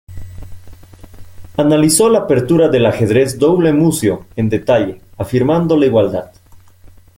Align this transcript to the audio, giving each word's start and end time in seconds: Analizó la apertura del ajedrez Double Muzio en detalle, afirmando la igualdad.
Analizó 1.57 2.09
la 2.09 2.17
apertura 2.21 2.69
del 2.69 2.87
ajedrez 2.87 3.37
Double 3.37 3.71
Muzio 3.71 4.25
en 4.35 4.49
detalle, 4.49 4.99
afirmando 5.19 5.77
la 5.77 5.85
igualdad. 5.85 6.31